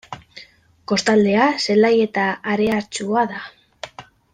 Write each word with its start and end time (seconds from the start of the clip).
Kostaldea 0.91 1.45
zelaia 1.67 2.09
eta 2.09 2.25
hareatsua 2.55 3.31
da. 3.37 3.45